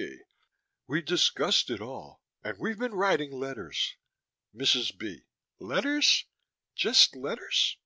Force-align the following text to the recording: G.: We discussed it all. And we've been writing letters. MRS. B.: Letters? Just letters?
G.: 0.00 0.20
We 0.86 1.02
discussed 1.02 1.68
it 1.68 1.82
all. 1.82 2.22
And 2.42 2.56
we've 2.58 2.78
been 2.78 2.94
writing 2.94 3.32
letters. 3.32 3.96
MRS. 4.56 4.96
B.: 4.98 5.26
Letters? 5.58 6.24
Just 6.74 7.14
letters? 7.14 7.76